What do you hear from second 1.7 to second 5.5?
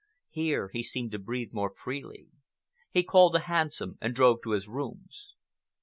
freely. He called a hansom and drove to his rooms.